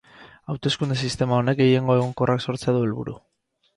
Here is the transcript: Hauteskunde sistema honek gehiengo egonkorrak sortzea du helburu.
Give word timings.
Hauteskunde 0.53 0.97
sistema 1.07 1.37
honek 1.41 1.59
gehiengo 1.59 1.99
egonkorrak 1.99 2.45
sortzea 2.47 2.77
du 2.79 2.83
helburu. 2.87 3.19